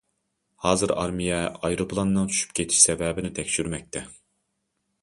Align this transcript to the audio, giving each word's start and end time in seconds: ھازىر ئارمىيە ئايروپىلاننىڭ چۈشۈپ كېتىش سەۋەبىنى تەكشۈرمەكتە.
ھازىر 0.63 0.93
ئارمىيە 1.01 1.37
ئايروپىلاننىڭ 1.67 2.33
چۈشۈپ 2.33 2.57
كېتىش 2.61 2.81
سەۋەبىنى 2.87 3.33
تەكشۈرمەكتە. 3.41 4.07